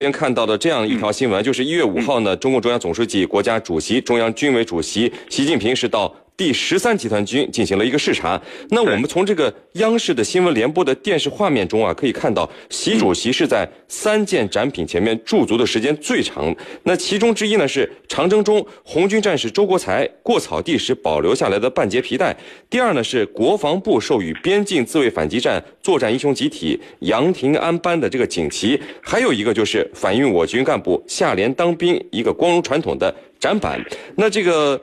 [0.00, 6.14] 先看到的这样一条新闻，就是一月五号呢，中共中央总书记、国家主席、中央军委主席习近平是到。
[6.38, 8.40] 第十三集团军进行了一个视察。
[8.70, 16.54] 那我们从这个央视的新闻联播的电视画面中啊，可以看到习主席是在三件展品前面驻足的时间最长。
[16.84, 22.36] 那其中之一呢是长征中红军战士周国才过草地时保留下来的半截皮带。
[22.70, 28.80] 第二呢是国防部授予边境自卫反击战作战英雄集体杨廷安班的这个锦旗。
[29.02, 33.84] 还有一个就是反映我军干部下连当兵一个光荣传统的展板。
[34.14, 34.80] 那这个。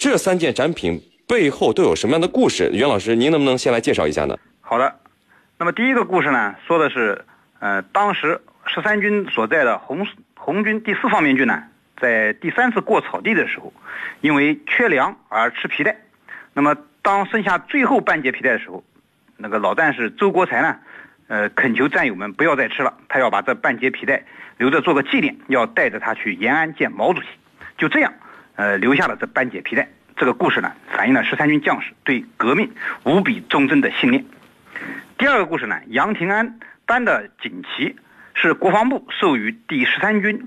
[0.00, 2.70] 这三件展品背后都有什么样的故事？
[2.72, 4.34] 袁老师，您能不能先来介绍一下呢？
[4.62, 4.96] 好的，
[5.58, 7.22] 那么第一个故事呢，说的是，
[7.58, 11.64] 呃，当时十三军所在的红红军第四方面军呢，
[12.00, 13.70] 在第三次过草地的时候，
[14.22, 15.94] 因为缺粮而吃皮带。
[16.54, 18.82] 那么当剩下最后半截皮带的时候，
[19.36, 20.78] 那个老战士周国才呢，
[21.28, 24.24] 呃，恳求战友们不要再吃了，他要把这半截皮带
[24.56, 27.26] 留着做个纪念，要带着他去延安见毛主席。
[27.76, 28.10] 就这样。
[28.60, 29.88] 呃，留下了这半截皮带。
[30.18, 32.70] 这个故事呢，反映了十三军将士对革命
[33.04, 34.22] 无比忠贞的信念。
[35.16, 37.96] 第二个故事呢，杨廷安班的锦旗
[38.34, 40.46] 是国防部授予第十三军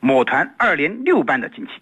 [0.00, 1.72] 某团二连六班的锦旗。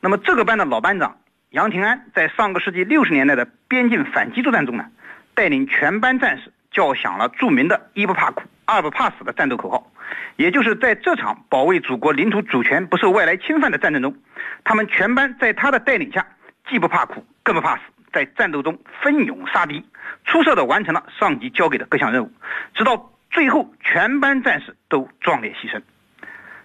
[0.00, 1.16] 那么这个班的老班长
[1.48, 4.86] 杨廷安，在上个世纪六十年代的边境反击作战中呢，
[5.34, 9.89] 带领全班战士叫响了著名的“一不怕苦，二不怕死”的战斗口号。
[10.36, 14.16] 也就是在这场保卫祖国领土主权不受外来侵犯的战争中，
[14.64, 16.26] 他们全班在他的带领下，
[16.68, 19.84] 既不怕苦，更不怕死，在战斗中奋勇杀敌，
[20.24, 22.32] 出色的完成了上级交给的各项任务，
[22.74, 25.80] 直到最后全班战士都壮烈牺牲。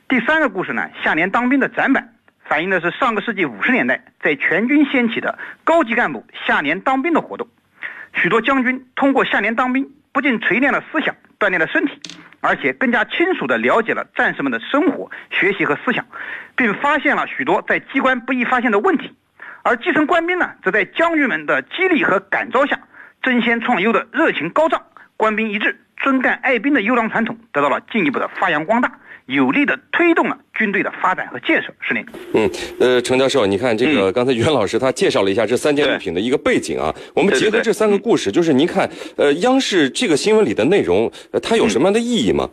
[0.07, 2.13] 第三个故事呢，下连当兵的展板，
[2.45, 7.47] 反映的是上个世纪五十年代在全军掀起的高级干部下连当兵的活动，
[8.13, 12.01] 许多将军通过下连当兵，不仅锤炼了思想，锻炼了身体。
[12.41, 16.05] 而且更加清楚地了解了战士们的生活、学习和思想，
[16.55, 19.15] 并发现了许多在机关不易发现的问题。
[19.63, 22.79] 而基层官兵呢，则在将军们的激励和感召下，
[23.23, 24.84] 争先创优的热情高涨，
[25.17, 29.00] 官兵一致、尊干爱兵的优良传统得到了进一步的发扬光大。
[29.28, 32.06] 有力的推动了军队的发展和建设，是您。
[32.35, 32.47] 嗯，
[32.79, 36.94] 呃，程教授，你看这个，刚才袁老师他介绍了一下这三件物品的一个背景啊。
[37.16, 41.11] 我们结合这三个故事，就是您看，呃，央视这个新闻里的内容，
[41.41, 42.47] 它有什么样的意义吗？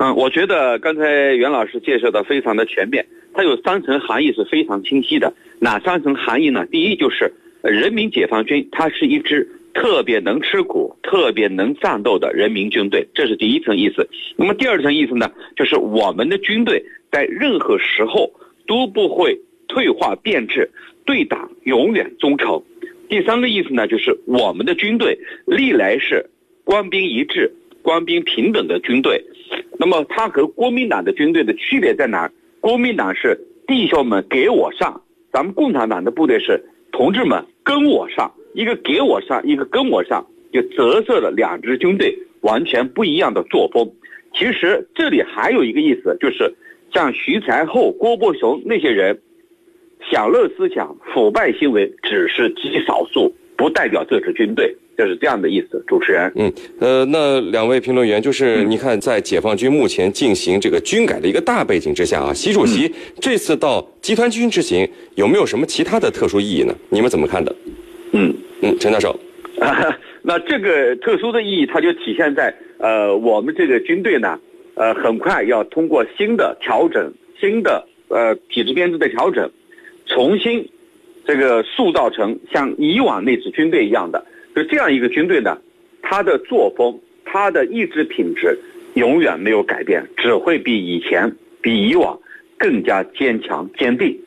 [0.00, 1.04] 嗯，我觉得刚才
[1.34, 5.32] 袁老师介绍的非常的全面，它有三层含义是非常清晰的。
[5.60, 6.66] 哪三层含义呢？
[6.66, 7.32] 第一就是
[7.62, 9.48] 人民解放军，它是一支。
[9.74, 14.08] 特别能吃苦、特别能战斗的人民军队，这是第一层意思。
[14.36, 18.30] 那么第二层意思呢，就是我们的军队在任何时候
[18.66, 19.38] 都不会
[19.68, 20.70] 退化变质，
[21.04, 22.62] 对党永远忠诚。
[23.08, 26.30] 第三个意思呢，就是我们的军队历来是
[26.64, 27.52] 官兵一致、
[27.82, 29.24] 官兵平等的军队。
[29.78, 32.30] 那么它和国民党的军队的区别在哪？
[32.60, 35.02] 国民党是弟兄们给我上，
[35.32, 38.32] 咱们共产党的部队是同志们跟我上。
[38.54, 43.90] 一个给我上，一个跟我上，就折射了两支军队完全不一样的作风。
[44.34, 46.54] 其实这里还有一个意思，就是
[46.92, 49.18] 像徐才厚、郭伯雄那些人，
[50.10, 55.82] 享乐思想、腐败行为只是极少数，不代表这支军队，就是这样的意思。
[55.86, 66.74] 主持人，嗯，呃，那两位评论员，就是你看，在解放军目前进行这个军改的一个大背景之下啊，习主席这次到集团军之行，有没有什么其他的特殊意义呢？
[66.88, 67.54] 你们怎么看的？
[68.12, 69.18] 嗯嗯，陈教授，
[70.22, 74.38] 那这个特殊的意义，它就体现在呃，我们这个军队呢，
[74.74, 79.50] 呃，很快要通过新的调整、新的呃体制编制的调整，
[80.04, 80.68] 重新
[81.24, 85.56] 这个塑造成像以往那支军队一样的，就这样一个军队呢，
[86.02, 88.58] 它的作风、它的意志品质
[88.94, 92.18] 永远没有改变，只会比以前、比以往
[92.58, 94.18] 更加坚强坚定。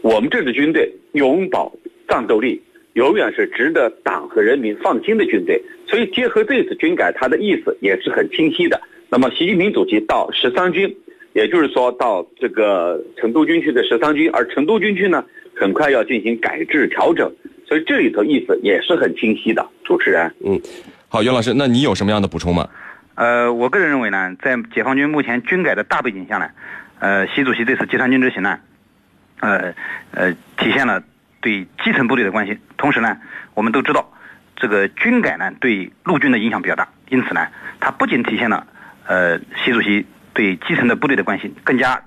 [0.00, 1.70] 我们这支军队永葆
[2.08, 2.62] 战斗力。
[2.94, 8.80] 永远是值得党和人民放心的军队，所以结合这次军改，它的意思也是很清晰的。
[9.08, 10.94] 那么，习近平主席到十三军，
[11.32, 15.24] 也就是说到这个成都军区的十三军，而成都军区呢，
[15.54, 17.30] 很快要进行改制调整，
[17.66, 19.66] 所以这里头意思也是很清晰的。
[19.84, 20.60] 主持人，嗯，
[21.08, 22.68] 好，袁老师，那你有什么样的补充吗？
[23.14, 26.48] 呃，我个人认为呢，在解放军目前军改的大背景下呢，
[26.98, 28.58] 呃，习主席这次集团军之行呢，
[29.40, 29.74] 呃
[30.12, 31.02] 呃，体现了。
[31.42, 33.18] 对基层部队的关心，同时呢，
[33.52, 34.10] 我们都知道，
[34.56, 37.46] 这个军改呢对陆军的影响比较大，因此呢，
[37.80, 38.66] 它不仅体现了
[39.06, 42.02] 呃习主席对基层的部队的关心，更加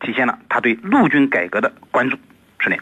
[0.00, 2.16] 体现了他对陆军改革的关注。
[2.58, 2.76] 是的。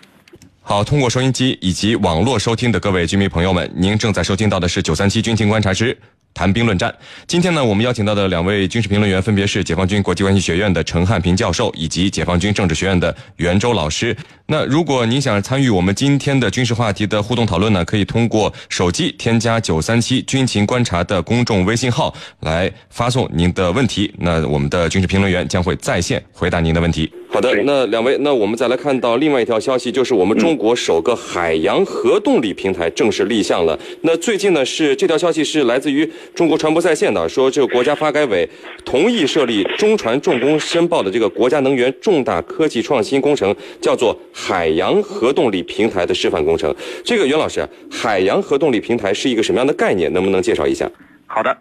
[0.60, 5.96] 好，通过收音机以及网络收听的各位军迷朋友们，您正在收听到的是九三七军情观察之
[6.34, 6.94] 谈兵论战。
[7.26, 14.14] 今天呢，我们邀请到的两位军事评论员分别是解放军国际关系学院的陈汉平教授以及解放军政治学院的袁周老师。
[14.46, 24.12] 那如果您想参与我们今天的军事话题的互动讨论呢，可以通过手机添加九三七军情观察的公众微信号来发送您的问题。
[24.18, 27.10] 那我们的军事评论员将会在线回答您的问题。
[27.34, 33.76] 好的，那两位，那我们再来看到另外一条消息，就是我们中国首个海洋核动力平台正式立项了。
[34.02, 38.48] 那最近呢，是这条消息是来自于中国船舶在线的，说这个国家发改委
[38.84, 46.72] 同意设立中船重工申报的这个国家能源重大科技创新工程，叫做海洋核动力平台的示范工程。
[47.04, 50.12] 这个袁老师，海洋核动力平台是一个什么样的概念？
[50.12, 50.88] 能不能介绍一下？
[51.26, 51.58] 好的，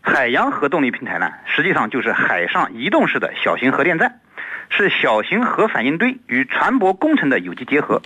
[0.00, 4.18] 海洋核动力平台呢，实际上就是海上移动式的小型核电站。
[4.70, 8.00] 是小型核反应堆与船舶工程的有机结合，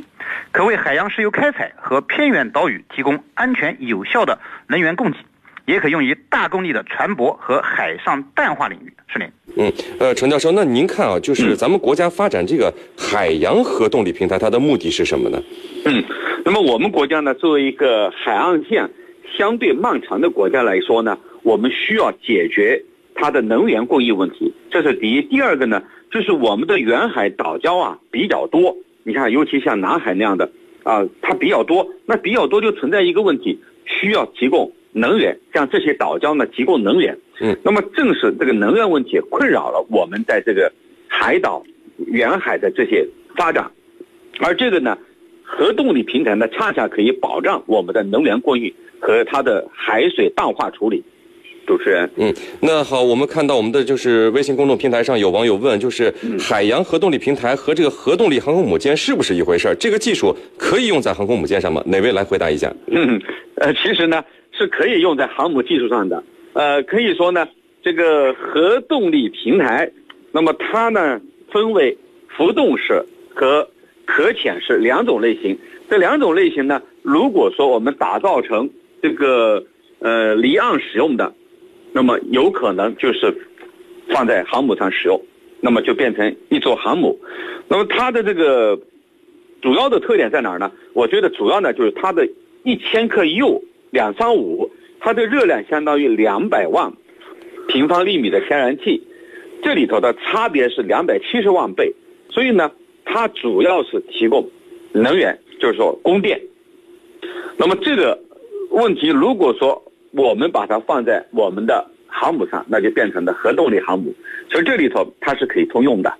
[0.50, 5.18] 可为海洋石油开采和偏远岛屿提供安全有效的能源供给，
[5.66, 8.92] 也可用于大功率的船舶和海上淡化领域。
[9.06, 9.28] 是您。
[9.56, 15.40] 嗯，呃，陈教授，那您看啊，就是咱们国家发展这个海洋核动力平台，它的目的是什么呢？
[15.84, 16.02] 嗯，
[16.44, 18.90] 那么我们国家呢，作为一个海岸线
[19.36, 22.82] 相对漫长的国家来说呢，我们需要解决
[23.14, 25.22] 它的能源供应问题，这是第一。
[25.22, 25.82] 第二个呢？
[26.14, 30.48] 就是我们的远海岛礁啊比较多，你看，尤其像南海那样的
[30.84, 31.84] 啊，它比较多。
[32.06, 37.18] 那比较多就存在一个问题，需要提供能源，向这些岛礁呢提供能源。
[37.40, 40.72] 嗯，那么正是这个能源问题困扰了我们在这个
[41.08, 41.64] 海岛、
[41.96, 43.68] 远海的这些发展，
[44.38, 44.96] 而这个呢，
[45.42, 51.02] 核动力平台呢，恰恰可以保障我们的能源供应和它的海水淡化处理。
[51.66, 59.74] 主持人，嗯，那好，我们看到我们的就是微信公众平台上有网友问，就是海洋核动力平台和这个核动力航空母舰是不是一回事儿？
[59.74, 61.82] 这个技术可以用在航空母舰上吗？
[61.86, 62.72] 哪位来回答一下？
[62.88, 63.20] 嗯，
[63.56, 64.22] 呃，其实呢
[64.52, 66.22] 是可以用在航母技术上的，
[66.52, 67.48] 呃，可以说呢，
[67.82, 69.90] 这个核动力平台，
[70.32, 71.20] 那么它呢
[71.50, 71.96] 分为
[72.36, 73.66] 浮动式和
[74.04, 75.58] 可潜式两种类型。
[75.88, 78.68] 这两种类型呢，如果说我们打造成
[79.02, 79.64] 这个
[80.00, 81.32] 呃离岸使用的。
[81.96, 83.32] 那么有可能就是
[84.08, 85.20] 放在航母上使用，
[85.60, 87.16] 那么就变成一座航母。
[87.68, 88.76] 那么它的这个
[89.62, 90.72] 主要的特点在哪儿呢？
[90.92, 92.28] 我觉得主要呢就是它的
[92.64, 93.62] 一千克铀
[93.92, 94.68] 两三五，
[94.98, 96.92] 它的热量相当于两百万
[97.68, 99.00] 平方厘米的天然气，
[99.62, 101.94] 这里头的差别是两百七十万倍。
[102.28, 102.72] 所以呢，
[103.04, 104.50] 它主要是提供
[104.90, 106.40] 能源，就是说供电。
[107.56, 108.18] 那么这个
[108.70, 109.80] 问题如果说，
[110.16, 114.14] 我们把它放在我们的航母上，那就变成了核动力航母。
[114.50, 116.12] 所以这里头它是可以通用的。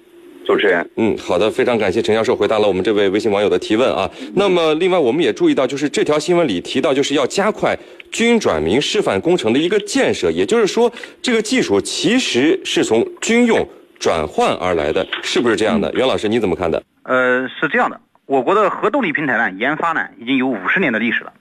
[0.47, 4.11] 主持人，嗯，好的，非常感谢陈教授回答了我们这位微信网友的提问啊。
[4.35, 7.75] 那么，另外我们也注意到，就是这条新闻里提到，就是要加快
[8.11, 10.31] 军转民示范工程的一个建设。
[10.31, 10.93] 也就是说，
[11.23, 13.67] 这个技术其实是从军用
[13.99, 15.91] 转换而来的，是不是这样的？
[15.95, 16.83] 袁老师，你怎么看的？
[17.05, 21.33] 呃，是这样的，我国的核动力平台呢，研发呢已经有五十年的历史了。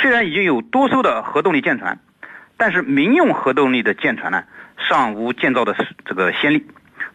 [0.00, 1.98] 虽然已经有多艘的核动力舰船，
[2.56, 4.44] 但是民用核动力的舰船呢，
[4.88, 5.74] 尚无建造的
[6.04, 6.64] 这个先例。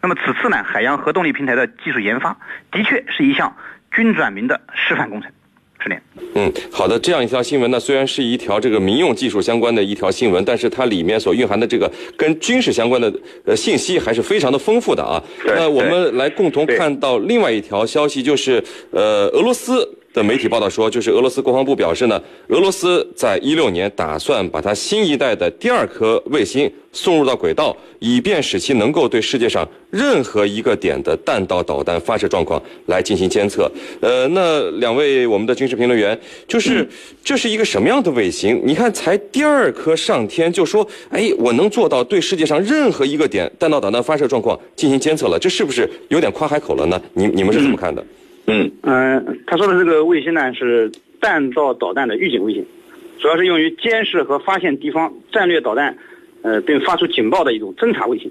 [0.02, 2.36] 那么此次呢，海洋核动力平台的技术研发，
[2.70, 3.56] 的确是一项
[3.92, 5.30] 军转民的示范工程。
[5.78, 5.96] 是的。
[6.34, 13.12] 嗯，好的，这样一条新闻呢，虽然是一条这个民用技术相关的一条新闻，但是它里面所蕴含的这个跟军事相关的
[13.46, 15.22] 呃信息还是非常的丰富的啊。
[15.44, 19.95] 那我们来共同看到另外一条消息，就是呃，俄罗斯。
[20.16, 22.18] 的媒体报道说，就是俄罗斯国防部表示呢，
[22.48, 33.70] 俄罗斯在一六年打算把它新一代的第二颗卫星送入到轨道，以便使其能够对世界上任何一个点的弹道导弹发射状况来进行监测。
[34.00, 36.18] 呃，那两位我们的军事评论员，
[36.48, 36.88] 就是
[37.22, 38.58] 这是一个什么样的卫星？
[38.64, 46.98] 你看，才第二颗上天就说，哎，我能做到对世界上任何一个点弹道导弹发射状况进行监测了，这是不是有点夸海口了呢？
[47.12, 48.00] 你你们是怎么看的？
[48.00, 48.06] 嗯
[48.46, 48.70] 嗯，
[49.46, 52.64] 他说的这个卫星呢是弹道导弹的预警卫星，
[53.18, 55.96] 主要是用于监视和发现敌方战略导弹，
[56.42, 58.30] 呃，并发出警报的一种侦察卫星。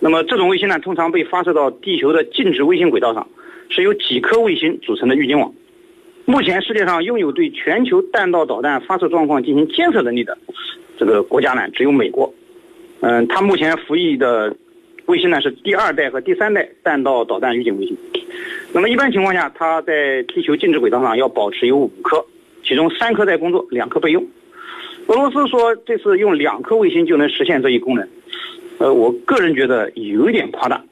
[0.00, 3.26] 那么这种卫星呢，通常被发射到地球的静止卫星轨道上，
[3.68, 5.52] 是由几颗卫星组成的预警网。
[6.26, 10.38] 目前世界上拥有对全球弹道导弹发射状况进行监测能力的
[10.96, 12.32] 这个国家呢，只有美国。
[13.00, 14.56] 嗯，它目前服役的
[15.06, 17.96] 卫星呢是第二代和第三代弹道导弹预警卫星。
[18.74, 22.22] 那么一般情况下，它在地球静止轨道上要保持有五颗，
[22.64, 24.26] 其中三颗在工作，两颗备用。
[25.06, 28.08] 俄罗斯说这次用两颗卫星就能实现这一功能，
[28.78, 30.82] 呃，我个人觉得有一点夸大。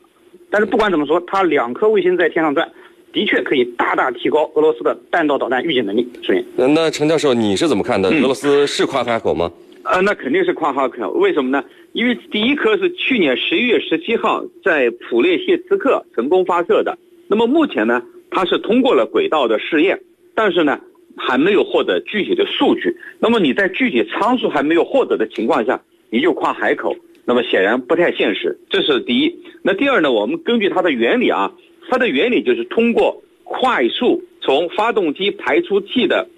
[0.48, 2.70] 但是不管怎么说，它两颗卫星在天上转，
[3.12, 6.08] 的确可以大大提高俄罗斯的弹道导弹预警能力。
[6.22, 6.44] 是。
[6.56, 8.10] 那陈教授你是怎么看的？
[8.10, 9.50] 俄罗斯是夸海口吗？
[9.82, 11.64] 呃，那肯定是夸哈口，为什么呢？
[11.94, 16.96] 因为第一颗是去年十一月十七号在普列谢茨克成功发射的。
[17.32, 19.98] 那么目前呢，它是通过了轨道的试验，
[20.34, 20.78] 但是呢，
[21.16, 22.94] 还没有获得具体的数据。
[23.18, 28.58] 那么你在具体参数还没有获得的情况下，你就夸海口，那么显然不太现实。
[28.68, 29.34] 这是第一。
[29.62, 30.12] 那第二呢？
[30.12, 31.50] 我们根据它的原理啊，
[31.88, 36.28] 它的原理就是通过快速从发动机排出气的。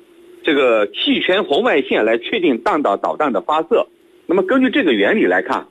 [0.45, 3.89] 这个气圈红外线来确定弹道导弹的发射，
[4.27, 5.67] 那么根据这个原理来看，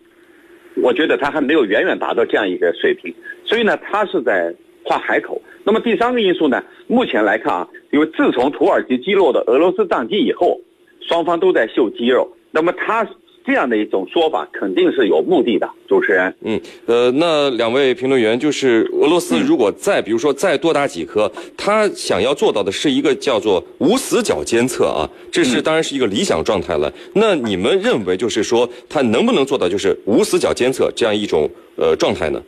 [0.75, 3.13] 我觉得它还没有远远达到这样一个水平，
[3.45, 5.41] 所以呢，它是在画海口。
[5.63, 10.59] 那么第三个因素呢，目前来看啊，因为自从土耳其击落的俄罗斯战机以后，
[11.01, 13.07] 双方都在秀肌肉，那么他。
[13.45, 16.33] 这样的一种说法肯定是有目的的，主持人。
[16.45, 26.89] 嗯，呃，那两位评论员就是俄罗斯如果再比如说再多打几颗，他想要做到的是一个叫做无死角监测啊，这是当然是一个理想状态了。
[27.15, 32.41] 那你们认为就是说他能不能做到就是无死角监测这样一种呃状态呢？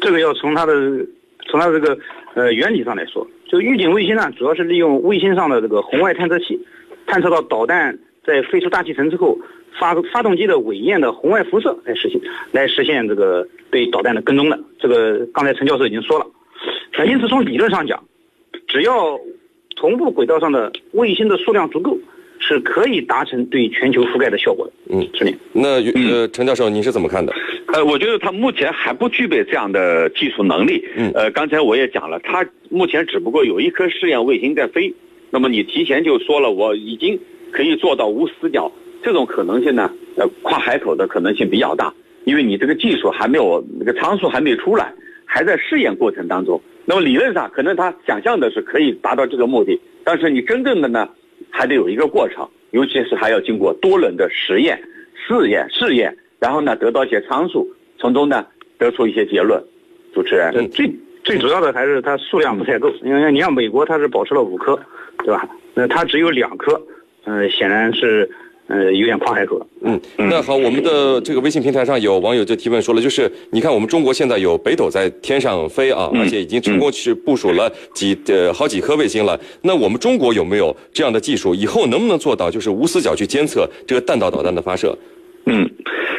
[0.00, 0.74] 这个要从他的
[1.54, 1.96] 从它这个
[2.34, 6.58] 呃原理上来说，就预警卫星呢，主要是利用卫星上的这个红外探测器，
[7.06, 7.96] 探测到导弹
[8.26, 9.38] 在飞出大气层之后。
[9.76, 12.20] 发发动机的尾焰的红外辐射来实现，
[12.52, 14.56] 来实现这个对导弹的跟踪的。
[14.78, 16.24] 这个刚才陈教授已经说了。
[16.96, 18.00] 那因此从理论上讲，
[18.68, 19.18] 只要
[19.74, 21.98] 同步轨道上的卫星的数量足够，
[22.38, 24.72] 是可以达成对全球覆盖的效果的。
[24.90, 25.34] 嗯，是的。
[25.52, 27.34] 那呃，陈教授您是怎么看的？
[27.74, 30.86] 呃，我觉得他目前还不具备这样的技术能力。
[30.94, 31.10] 嗯。
[31.12, 34.94] 呃，刚才我也讲了，他目前只不过有一颗试验卫星在飞。
[35.30, 37.18] 那么你提前就说了，我已经
[37.50, 38.70] 可以做到无死角。
[39.02, 44.92] 这种可能性呢，呃，跨海口的可能性比较大，因为你这个技术还没有那个参数还没出来，
[45.24, 46.62] 还在试验过程当中。
[46.84, 51.08] 那么理论上可能他想象的是可以达到这个目的，但是你真正的呢，
[51.50, 54.80] 还得有一个过程，尤其是还要经过多轮的实验、
[55.26, 57.66] 试验、试验，然后呢得到一些参数，
[57.98, 58.44] 从中呢
[58.76, 59.58] 得出一些结论。
[60.12, 60.92] 主持人，最
[61.24, 64.78] 最主要的还是它数量不太够， 因为你像美国它是保持了五颗，
[65.24, 65.48] 对吧？
[65.72, 66.78] 那它只有两颗，
[67.24, 68.30] 嗯，显然是。
[68.66, 69.66] 呃，有点跨海口了。
[69.82, 79.38] 嗯，那好，我们的这个微信平台上有网友就提问说了，就是你看我们中国现在有北斗在天上飞啊，而且已经成功去部署了几呃好几颗卫星了。
[79.60, 81.54] 那我们中国有没有这样的技术？
[81.54, 84.96] 以后能不能做到就是无死角去监测这个弹道导弹的发射？
[85.44, 85.70] 嗯，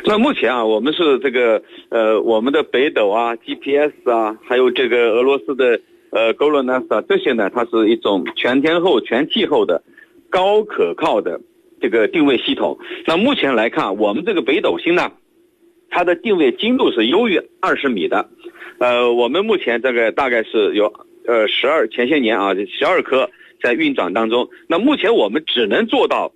[0.08, 5.80] 那目前啊，我们是这个呃，我们的北斗啊、GPS 啊，还有这个俄罗斯的
[6.12, 9.84] 呃 GLONASS 啊，这些呢，它是一种全天候、全气候的
[10.30, 11.42] 高可靠的。
[11.82, 15.12] 这个定位系统，那目前来看，我们这个北斗星呢，
[15.90, 18.30] 它的定位精度是优于二十米的。
[18.80, 20.92] 呃，我们目前这个大概是有
[21.28, 23.30] 呃十二前些年啊，十二颗
[23.62, 24.50] 在运转当中。
[24.68, 26.32] 那目前我们只能做到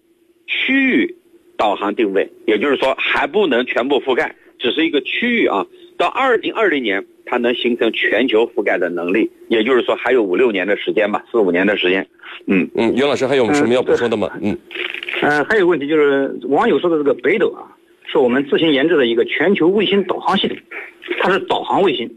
[0.46, 1.16] 区域
[1.60, 5.68] 导航定位，也就是说还不能全部覆盖，只是一个区域啊。
[5.98, 12.08] 到二零二零年，它能形成全球覆盖的能力，也就是说还有五六年的时间吧，四五年的时间。
[12.46, 14.32] 嗯嗯，袁老师还有什么要补充的吗？
[14.42, 14.58] 嗯。
[15.22, 17.68] 嗯，还有问题就是网友说的这个北斗啊，
[18.08, 20.58] 是我们自行研制的一个全球卫星导航系统，
[21.20, 22.10] 它是导航卫星，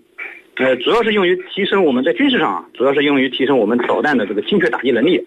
[0.59, 5.27] 呃，主要是用于提升我们在军事上啊，主要是用于提升我们导弹的这个精确打击能力，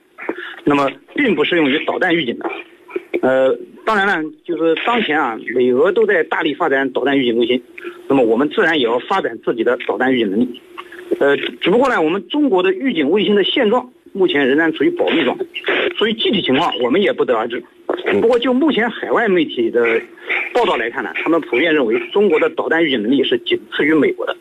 [0.64, 2.50] 那么并不适用于导弹预警的。
[3.22, 7.62] 呃，当然了，就是当前啊，美俄都在大力发展导弹预警卫星，
[8.08, 10.62] 那么我们自然也要发展自己的导弹预警能力。
[11.20, 13.90] 呃，只不过呢，我们中国的预警卫星的现状。
[14.18, 15.44] 目前仍然处于保密状态，
[15.98, 17.62] 所以具体情况我们也不得而知。
[18.22, 20.02] 不过就目前海外媒体的
[20.54, 24.34] 报道来看呢，他们普遍认为中国的导弹预警能力是仅次于美国的。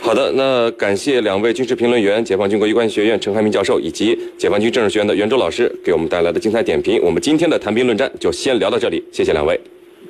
[0.00, 7.00] 好的，那感谢两位军事评论员，解放军国际关系学院陈汉明教授以及解放军政治学院的袁周老师给我们带来的精彩点评。
[7.02, 9.60] 我们今天的谈兵论战就先聊到这里，谢谢两位。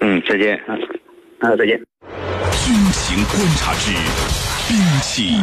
[0.00, 0.56] 嗯，再见。
[1.38, 1.80] 啊，再见。
[2.52, 3.92] 军情观察之
[4.68, 5.38] 兵器。